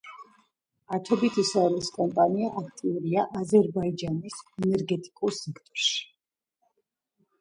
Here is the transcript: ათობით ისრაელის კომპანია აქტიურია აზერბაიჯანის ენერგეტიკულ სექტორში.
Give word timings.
ათობით 0.95 1.35
ისრაელის 1.41 1.89
კომპანია 1.97 2.49
აქტიურია 2.61 3.27
აზერბაიჯანის 3.43 4.41
ენერგეტიკულ 4.65 5.35
სექტორში. 5.41 6.03